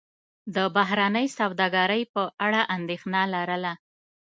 د 0.55 0.57
بهرنۍ 0.75 1.27
سوداګرۍ 1.37 2.03
په 2.13 2.23
اړه 2.45 2.61
اندېښنه 2.77 3.21
لرله. 3.33 3.73